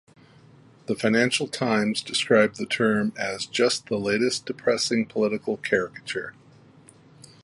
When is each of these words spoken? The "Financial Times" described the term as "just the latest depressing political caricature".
The 0.87 0.95
"Financial 0.95 1.47
Times" 1.47 2.01
described 2.01 2.55
the 2.55 2.65
term 2.65 3.13
as 3.19 3.45
"just 3.45 3.85
the 3.85 3.99
latest 3.99 4.47
depressing 4.47 5.05
political 5.05 5.57
caricature". 5.57 6.33